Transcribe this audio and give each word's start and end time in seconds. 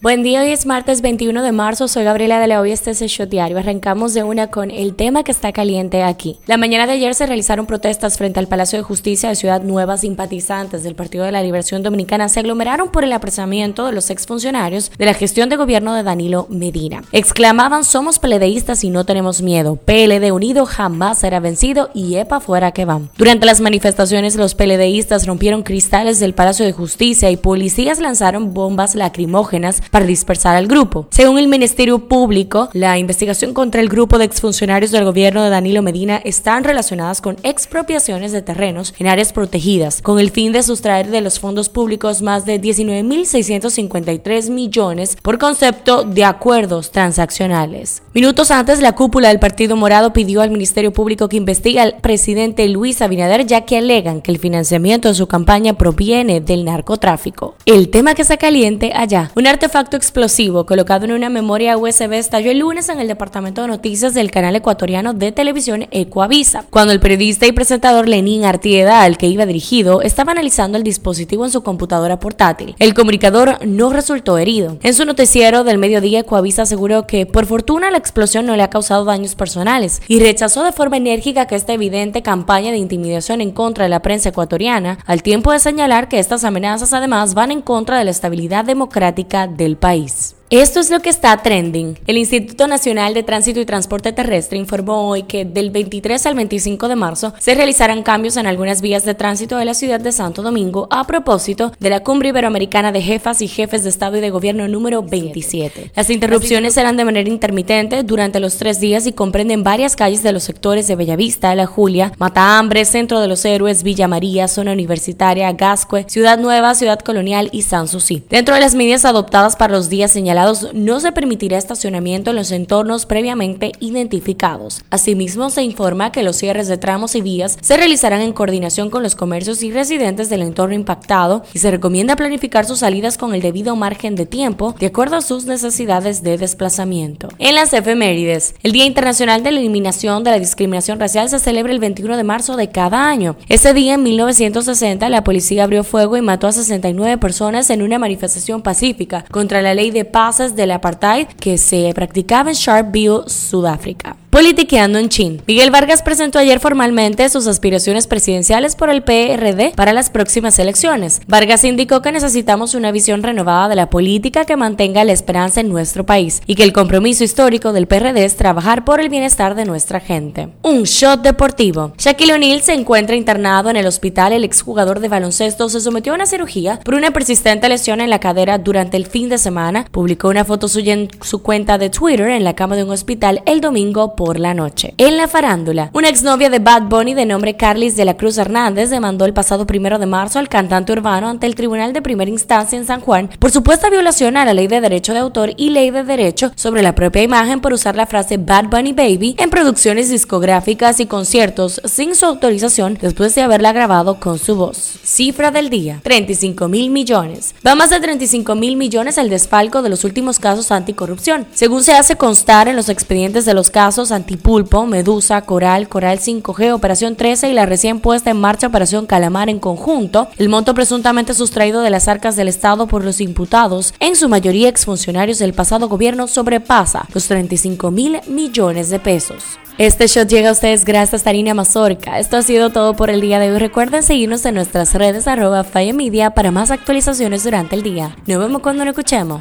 Buen 0.00 0.22
día, 0.22 0.42
hoy 0.42 0.52
es 0.52 0.64
martes 0.64 1.02
21 1.02 1.42
de 1.42 1.50
marzo, 1.50 1.88
soy 1.88 2.04
Gabriela 2.04 2.38
de 2.38 2.46
la 2.46 2.60
Hoy, 2.60 2.70
este 2.70 2.92
es 2.92 3.02
el 3.02 3.08
Shot 3.08 3.30
Diario. 3.30 3.58
Arrancamos 3.58 4.14
de 4.14 4.22
una 4.22 4.46
con 4.46 4.70
el 4.70 4.94
tema 4.94 5.24
que 5.24 5.32
está 5.32 5.50
caliente 5.50 6.04
aquí. 6.04 6.38
La 6.46 6.56
mañana 6.56 6.86
de 6.86 6.92
ayer 6.92 7.16
se 7.16 7.26
realizaron 7.26 7.66
protestas 7.66 8.16
frente 8.16 8.38
al 8.38 8.46
Palacio 8.46 8.78
de 8.78 8.84
Justicia 8.84 9.28
de 9.28 9.34
Ciudad 9.34 9.60
Nueva. 9.60 9.96
Simpatizantes 9.96 10.84
del 10.84 10.94
Partido 10.94 11.24
de 11.24 11.32
la 11.32 11.42
Liberación 11.42 11.82
Dominicana 11.82 12.28
se 12.28 12.38
aglomeraron 12.38 12.92
por 12.92 13.02
el 13.02 13.12
apresamiento 13.12 13.86
de 13.86 13.92
los 13.92 14.10
exfuncionarios 14.10 14.92
de 14.96 15.04
la 15.04 15.14
gestión 15.14 15.48
de 15.48 15.56
gobierno 15.56 15.92
de 15.94 16.04
Danilo 16.04 16.46
Medina. 16.48 17.02
Exclamaban, 17.10 17.82
somos 17.82 18.20
peledeístas 18.20 18.84
y 18.84 18.90
no 18.90 19.04
tenemos 19.04 19.42
miedo. 19.42 19.74
PLD 19.74 20.30
unido 20.30 20.64
jamás 20.64 21.18
será 21.18 21.40
vencido 21.40 21.90
y 21.92 22.14
EPA 22.14 22.38
fuera 22.38 22.70
que 22.70 22.84
van. 22.84 23.10
Durante 23.18 23.46
las 23.46 23.60
manifestaciones, 23.60 24.36
los 24.36 24.54
PLDistas 24.54 25.26
rompieron 25.26 25.64
cristales 25.64 26.20
del 26.20 26.34
Palacio 26.34 26.64
de 26.64 26.72
Justicia 26.72 27.32
y 27.32 27.36
policías 27.36 27.98
lanzaron 27.98 28.54
bombas 28.54 28.94
lacrimógenas 28.94 29.82
para 29.90 30.06
dispersar 30.06 30.56
al 30.56 30.66
grupo. 30.66 31.08
Según 31.10 31.38
el 31.38 31.48
Ministerio 31.48 32.08
Público, 32.08 32.68
la 32.72 32.98
investigación 32.98 33.54
contra 33.54 33.80
el 33.80 33.88
grupo 33.88 34.18
de 34.18 34.24
exfuncionarios 34.24 34.90
del 34.90 35.04
gobierno 35.04 35.42
de 35.42 35.50
Danilo 35.50 35.82
Medina 35.82 36.20
están 36.24 36.64
relacionadas 36.64 37.20
con 37.20 37.36
expropiaciones 37.42 38.32
de 38.32 38.42
terrenos 38.42 38.94
en 38.98 39.06
áreas 39.06 39.32
protegidas, 39.32 40.02
con 40.02 40.18
el 40.18 40.30
fin 40.30 40.52
de 40.52 40.62
sustraer 40.62 41.08
de 41.08 41.20
los 41.20 41.40
fondos 41.40 41.68
públicos 41.68 42.22
más 42.22 42.44
de 42.44 42.60
19.653 42.60 44.50
millones 44.50 45.16
por 45.22 45.38
concepto 45.38 46.04
de 46.04 46.24
acuerdos 46.24 46.90
transaccionales. 46.90 48.02
Minutos 48.12 48.50
antes, 48.50 48.80
la 48.80 48.94
cúpula 48.94 49.28
del 49.28 49.38
Partido 49.38 49.76
Morado 49.76 50.12
pidió 50.12 50.42
al 50.42 50.50
Ministerio 50.50 50.92
Público 50.92 51.28
que 51.28 51.36
investigue 51.36 51.80
al 51.80 51.96
presidente 52.00 52.68
Luis 52.68 53.00
Abinader, 53.00 53.46
ya 53.46 53.62
que 53.62 53.78
alegan 53.78 54.20
que 54.20 54.30
el 54.30 54.38
financiamiento 54.38 55.08
de 55.08 55.14
su 55.14 55.26
campaña 55.26 55.74
proviene 55.74 56.40
del 56.40 56.64
narcotráfico. 56.64 57.54
El 57.64 57.88
tema 57.88 58.14
que 58.14 58.22
está 58.22 58.36
caliente 58.36 58.92
allá, 58.94 59.30
un 59.34 59.46
artefacto 59.46 59.77
artefacto 59.78 59.96
explosivo 59.96 60.66
colocado 60.66 61.04
en 61.04 61.12
una 61.12 61.28
memoria 61.28 61.78
USB 61.78 62.14
estalló 62.14 62.50
el 62.50 62.58
lunes 62.58 62.88
en 62.88 62.98
el 62.98 63.06
departamento 63.06 63.62
de 63.62 63.68
noticias 63.68 64.12
del 64.12 64.32
canal 64.32 64.56
ecuatoriano 64.56 65.14
de 65.14 65.30
televisión 65.30 65.86
Ecoavisa, 65.92 66.64
cuando 66.68 66.92
el 66.92 66.98
periodista 66.98 67.46
y 67.46 67.52
presentador 67.52 68.08
Lenín 68.08 68.44
Artieda, 68.44 69.02
al 69.02 69.16
que 69.16 69.28
iba 69.28 69.46
dirigido, 69.46 70.02
estaba 70.02 70.32
analizando 70.32 70.78
el 70.78 70.82
dispositivo 70.82 71.44
en 71.44 71.52
su 71.52 71.62
computadora 71.62 72.18
portátil. 72.18 72.74
El 72.80 72.92
comunicador 72.92 73.64
no 73.64 73.90
resultó 73.90 74.36
herido. 74.36 74.78
En 74.82 74.94
su 74.94 75.04
noticiero 75.04 75.62
del 75.62 75.78
mediodía, 75.78 76.20
Ecoavisa 76.20 76.62
aseguró 76.62 77.06
que, 77.06 77.24
por 77.24 77.46
fortuna, 77.46 77.92
la 77.92 77.98
explosión 77.98 78.46
no 78.46 78.56
le 78.56 78.64
ha 78.64 78.70
causado 78.70 79.04
daños 79.04 79.36
personales 79.36 80.02
y 80.08 80.18
rechazó 80.18 80.64
de 80.64 80.72
forma 80.72 80.96
enérgica 80.96 81.46
que 81.46 81.54
esta 81.54 81.72
evidente 81.72 82.22
campaña 82.22 82.72
de 82.72 82.78
intimidación 82.78 83.40
en 83.40 83.52
contra 83.52 83.84
de 83.84 83.90
la 83.90 84.02
prensa 84.02 84.30
ecuatoriana, 84.30 84.98
al 85.06 85.22
tiempo 85.22 85.52
de 85.52 85.60
señalar 85.60 86.08
que 86.08 86.18
estas 86.18 86.42
amenazas 86.42 86.92
además 86.92 87.34
van 87.34 87.52
en 87.52 87.62
contra 87.62 87.96
de 87.96 88.04
la 88.04 88.10
estabilidad 88.10 88.64
democrática 88.64 89.46
de 89.68 89.76
país. 89.76 90.37
Esto 90.50 90.80
es 90.80 90.88
lo 90.88 91.00
que 91.00 91.10
está 91.10 91.36
trending. 91.42 91.98
El 92.06 92.16
Instituto 92.16 92.66
Nacional 92.66 93.12
de 93.12 93.22
Tránsito 93.22 93.60
y 93.60 93.66
Transporte 93.66 94.14
Terrestre 94.14 94.56
informó 94.56 95.06
hoy 95.06 95.24
que 95.24 95.44
del 95.44 95.70
23 95.70 96.24
al 96.24 96.36
25 96.36 96.88
de 96.88 96.96
marzo 96.96 97.34
se 97.38 97.54
realizarán 97.54 98.02
cambios 98.02 98.38
en 98.38 98.46
algunas 98.46 98.80
vías 98.80 99.04
de 99.04 99.14
tránsito 99.14 99.58
de 99.58 99.66
la 99.66 99.74
ciudad 99.74 100.00
de 100.00 100.10
Santo 100.10 100.40
Domingo 100.40 100.88
a 100.90 101.06
propósito 101.06 101.72
de 101.78 101.90
la 101.90 102.00
cumbre 102.00 102.30
iberoamericana 102.30 102.92
de 102.92 103.02
jefas 103.02 103.42
y 103.42 103.48
jefes 103.48 103.82
de 103.82 103.90
Estado 103.90 104.16
y 104.16 104.20
de 104.22 104.30
Gobierno 104.30 104.66
número 104.68 105.02
27. 105.02 105.92
Las 105.94 106.08
interrupciones 106.08 106.72
serán 106.72 106.96
de 106.96 107.04
manera 107.04 107.28
intermitente 107.28 108.02
durante 108.02 108.40
los 108.40 108.56
tres 108.56 108.80
días 108.80 109.06
y 109.06 109.12
comprenden 109.12 109.64
varias 109.64 109.96
calles 109.96 110.22
de 110.22 110.32
los 110.32 110.44
sectores 110.44 110.88
de 110.88 110.96
Bellavista, 110.96 111.54
La 111.56 111.66
Julia, 111.66 112.12
Matahambre, 112.16 112.86
Centro 112.86 113.20
de 113.20 113.28
los 113.28 113.44
Héroes, 113.44 113.82
Villa 113.82 114.08
María, 114.08 114.48
Zona 114.48 114.72
Universitaria, 114.72 115.52
Gascue, 115.52 116.06
Ciudad 116.08 116.38
Nueva, 116.38 116.74
Ciudad 116.74 117.00
Colonial 117.00 117.50
y 117.52 117.62
San 117.62 117.86
Susi. 117.86 118.24
Dentro 118.30 118.54
de 118.54 118.62
las 118.62 118.74
medidas 118.74 119.04
adoptadas 119.04 119.54
para 119.54 119.74
los 119.74 119.90
días 119.90 120.10
señalados, 120.10 120.37
no 120.74 121.00
se 121.00 121.12
permitirá 121.12 121.58
estacionamiento 121.58 122.30
en 122.30 122.36
los 122.36 122.52
entornos 122.52 123.06
previamente 123.06 123.72
identificados. 123.80 124.84
Asimismo, 124.90 125.50
se 125.50 125.62
informa 125.62 126.12
que 126.12 126.22
los 126.22 126.36
cierres 126.36 126.68
de 126.68 126.78
tramos 126.78 127.14
y 127.14 127.20
vías 127.20 127.58
se 127.60 127.76
realizarán 127.76 128.20
en 128.20 128.32
coordinación 128.32 128.90
con 128.90 129.02
los 129.02 129.16
comercios 129.16 129.62
y 129.62 129.72
residentes 129.72 130.28
del 130.30 130.42
entorno 130.42 130.74
impactado 130.74 131.42
y 131.54 131.58
se 131.58 131.70
recomienda 131.70 132.16
planificar 132.16 132.64
sus 132.64 132.80
salidas 132.80 133.18
con 133.18 133.34
el 133.34 133.40
debido 133.40 133.74
margen 133.76 134.14
de 134.14 134.26
tiempo 134.26 134.74
de 134.78 134.86
acuerdo 134.86 135.16
a 135.16 135.22
sus 135.22 135.46
necesidades 135.46 136.22
de 136.22 136.38
desplazamiento. 136.38 137.28
En 137.38 137.54
las 137.54 137.72
efemérides, 137.72 138.54
el 138.62 138.72
Día 138.72 138.84
Internacional 138.84 139.42
de 139.42 139.52
la 139.52 139.60
Eliminación 139.60 140.24
de 140.24 140.30
la 140.30 140.38
Discriminación 140.38 141.00
Racial 141.00 141.28
se 141.28 141.38
celebra 141.38 141.72
el 141.72 141.80
21 141.80 142.16
de 142.16 142.24
marzo 142.24 142.56
de 142.56 142.70
cada 142.70 143.08
año. 143.08 143.36
Ese 143.48 143.74
día, 143.74 143.94
en 143.94 144.02
1960, 144.02 145.08
la 145.08 145.24
policía 145.24 145.64
abrió 145.64 145.84
fuego 145.84 146.16
y 146.16 146.22
mató 146.22 146.46
a 146.46 146.52
69 146.52 147.18
personas 147.18 147.70
en 147.70 147.82
una 147.82 147.98
manifestación 147.98 148.62
pacífica 148.62 149.24
contra 149.30 149.62
la 149.62 149.74
ley 149.74 149.90
de 149.90 150.04
paz 150.04 150.27
del 150.28 150.72
apartheid 150.72 151.26
que 151.40 151.56
se 151.56 151.90
practicaba 151.94 152.50
en 152.50 152.54
Sharpeville, 152.54 153.22
Sudáfrica. 153.28 154.14
Politiqueando 154.30 154.98
en 154.98 155.08
Chin. 155.08 155.42
Miguel 155.46 155.70
Vargas 155.70 156.02
presentó 156.02 156.38
ayer 156.38 156.60
formalmente 156.60 157.26
sus 157.30 157.46
aspiraciones 157.46 158.06
presidenciales 158.06 158.76
por 158.76 158.90
el 158.90 159.02
PRD 159.02 159.72
para 159.74 159.94
las 159.94 160.10
próximas 160.10 160.58
elecciones. 160.58 161.22
Vargas 161.26 161.64
indicó 161.64 162.02
que 162.02 162.12
necesitamos 162.12 162.74
una 162.74 162.92
visión 162.92 163.22
renovada 163.22 163.70
de 163.70 163.74
la 163.74 163.88
política 163.88 164.44
que 164.44 164.56
mantenga 164.56 165.02
la 165.04 165.12
esperanza 165.12 165.62
en 165.62 165.70
nuestro 165.70 166.04
país 166.04 166.42
y 166.46 166.56
que 166.56 166.62
el 166.62 166.74
compromiso 166.74 167.24
histórico 167.24 167.72
del 167.72 167.86
PRD 167.86 168.22
es 168.22 168.36
trabajar 168.36 168.84
por 168.84 169.00
el 169.00 169.08
bienestar 169.08 169.54
de 169.54 169.64
nuestra 169.64 169.98
gente. 169.98 170.50
Un 170.62 170.82
shot 170.82 171.22
deportivo. 171.22 171.94
Shaquille 171.96 172.34
O'Neal 172.34 172.60
se 172.60 172.74
encuentra 172.74 173.16
internado 173.16 173.70
en 173.70 173.76
el 173.76 173.86
hospital. 173.86 174.34
El 174.34 174.44
exjugador 174.44 175.00
de 175.00 175.08
baloncesto 175.08 175.70
se 175.70 175.80
sometió 175.80 176.12
a 176.12 176.16
una 176.16 176.26
cirugía 176.26 176.80
por 176.84 176.94
una 176.94 177.12
persistente 177.12 177.66
lesión 177.70 178.02
en 178.02 178.10
la 178.10 178.20
cadera 178.20 178.58
durante 178.58 178.98
el 178.98 179.06
fin 179.06 179.30
de 179.30 179.38
semana. 179.38 179.86
Publicó 179.90 180.28
una 180.28 180.44
foto 180.44 180.68
suya 180.68 180.92
en 180.92 181.08
su 181.22 181.42
cuenta 181.42 181.78
de 181.78 181.88
Twitter 181.88 182.28
en 182.28 182.44
la 182.44 182.54
cama 182.54 182.76
de 182.76 182.84
un 182.84 182.90
hospital 182.90 183.42
el 183.46 183.62
domingo 183.62 184.17
por 184.18 184.40
la 184.40 184.52
noche. 184.52 184.94
En 184.96 185.16
la 185.16 185.28
farándula, 185.28 185.92
una 185.92 186.08
exnovia 186.08 186.50
de 186.50 186.58
Bad 186.58 186.88
Bunny 186.88 187.14
de 187.14 187.24
nombre 187.24 187.56
Carlis 187.56 187.94
de 187.94 188.04
la 188.04 188.16
Cruz 188.16 188.36
Hernández 188.36 188.90
demandó 188.90 189.26
el 189.26 189.32
pasado 189.32 189.64
primero 189.64 190.00
de 190.00 190.06
marzo 190.06 190.40
al 190.40 190.48
cantante 190.48 190.90
urbano 190.90 191.28
ante 191.28 191.46
el 191.46 191.54
Tribunal 191.54 191.92
de 191.92 192.02
Primera 192.02 192.28
Instancia 192.28 192.76
en 192.76 192.84
San 192.84 193.00
Juan 193.00 193.30
por 193.38 193.52
supuesta 193.52 193.88
violación 193.88 194.36
a 194.36 194.44
la 194.44 194.54
ley 194.54 194.66
de 194.66 194.80
derecho 194.80 195.12
de 195.12 195.20
autor 195.20 195.52
y 195.56 195.70
ley 195.70 195.92
de 195.92 196.02
derecho 196.02 196.50
sobre 196.56 196.82
la 196.82 196.96
propia 196.96 197.22
imagen 197.22 197.60
por 197.60 197.72
usar 197.72 197.94
la 197.94 198.06
frase 198.06 198.38
Bad 198.38 198.64
Bunny 198.64 198.92
Baby 198.92 199.36
en 199.38 199.50
producciones 199.50 200.10
discográficas 200.10 200.98
y 200.98 201.06
conciertos 201.06 201.80
sin 201.84 202.16
su 202.16 202.26
autorización 202.26 202.98
después 203.00 203.36
de 203.36 203.42
haberla 203.42 203.72
grabado 203.72 204.18
con 204.18 204.40
su 204.40 204.56
voz. 204.56 204.98
Cifra 205.04 205.52
del 205.52 205.70
día, 205.70 206.00
35 206.02 206.66
mil 206.66 206.90
millones. 206.90 207.54
Va 207.64 207.76
más 207.76 207.90
de 207.90 208.00
35 208.00 208.56
mil 208.56 208.76
millones 208.76 209.16
el 209.16 209.30
desfalco 209.30 209.80
de 209.80 209.90
los 209.90 210.02
últimos 210.02 210.40
casos 210.40 210.72
anticorrupción. 210.72 211.46
Según 211.54 211.84
se 211.84 211.92
hace 211.92 212.16
constar 212.16 212.66
en 212.66 212.74
los 212.74 212.88
expedientes 212.88 213.44
de 213.44 213.54
los 213.54 213.70
casos 213.70 214.07
Antipulpo, 214.12 214.86
Medusa, 214.86 215.42
Coral, 215.42 215.88
Coral 215.88 216.18
5G, 216.18 216.72
Operación 216.72 217.16
13 217.16 217.50
y 217.50 217.52
la 217.52 217.66
recién 217.66 218.00
puesta 218.00 218.30
en 218.30 218.40
marcha 218.40 218.66
Operación 218.66 219.06
Calamar 219.06 219.48
en 219.48 219.58
conjunto, 219.58 220.28
el 220.38 220.48
monto 220.48 220.74
presuntamente 220.74 221.34
sustraído 221.34 221.82
de 221.82 221.90
las 221.90 222.08
arcas 222.08 222.36
del 222.36 222.48
Estado 222.48 222.86
por 222.86 223.04
los 223.04 223.20
imputados, 223.20 223.94
en 224.00 224.16
su 224.16 224.28
mayoría 224.28 224.68
exfuncionarios 224.68 225.38
del 225.38 225.54
pasado 225.54 225.88
gobierno, 225.88 226.26
sobrepasa 226.26 227.06
los 227.14 227.26
35 227.26 227.90
mil 227.90 228.20
millones 228.26 228.90
de 228.90 229.00
pesos. 229.00 229.58
Este 229.78 230.08
shot 230.08 230.28
llega 230.28 230.48
a 230.48 230.52
ustedes 230.52 230.84
gracias 230.84 231.22
a 231.22 231.24
Tarina 231.24 231.54
Mazorca. 231.54 232.18
Esto 232.18 232.36
ha 232.36 232.42
sido 232.42 232.70
todo 232.70 232.94
por 232.94 233.10
el 233.10 233.20
día 233.20 233.38
de 233.38 233.52
hoy. 233.52 233.58
Recuerden 233.58 234.02
seguirnos 234.02 234.44
en 234.44 234.56
nuestras 234.56 234.92
redes 234.94 235.28
arroba 235.28 235.64
Media 235.94 236.30
para 236.30 236.50
más 236.50 236.72
actualizaciones 236.72 237.44
durante 237.44 237.76
el 237.76 237.84
día. 237.84 238.16
Nos 238.26 238.40
vemos 238.40 238.60
cuando 238.60 238.84
nos 238.84 238.92
escuchemos. 238.92 239.40